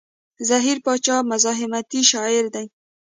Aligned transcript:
زهير 0.49 0.77
باچا 0.85 1.15
مزاحمتي 1.31 2.01
شاعر 2.11 2.45
دی. 2.53 2.65